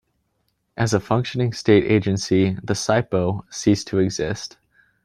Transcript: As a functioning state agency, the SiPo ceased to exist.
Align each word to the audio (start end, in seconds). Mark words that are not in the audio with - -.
As 0.75 0.95
a 0.95 0.99
functioning 0.99 1.53
state 1.53 1.83
agency, 1.83 2.55
the 2.63 2.73
SiPo 2.73 3.43
ceased 3.53 3.85
to 3.89 3.99
exist. 3.99 4.57